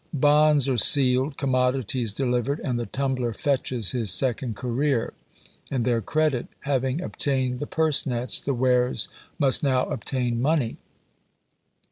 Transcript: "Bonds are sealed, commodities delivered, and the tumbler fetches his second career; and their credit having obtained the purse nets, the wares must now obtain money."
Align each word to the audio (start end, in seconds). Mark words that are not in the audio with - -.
"Bonds 0.15 0.67
are 0.67 0.79
sealed, 0.79 1.37
commodities 1.37 2.15
delivered, 2.15 2.59
and 2.61 2.79
the 2.79 2.87
tumbler 2.87 3.33
fetches 3.33 3.91
his 3.91 4.09
second 4.09 4.55
career; 4.55 5.13
and 5.69 5.85
their 5.85 6.01
credit 6.01 6.47
having 6.61 7.03
obtained 7.03 7.59
the 7.59 7.67
purse 7.67 8.07
nets, 8.07 8.41
the 8.41 8.55
wares 8.55 9.09
must 9.37 9.61
now 9.61 9.85
obtain 9.85 10.41
money." 10.41 10.77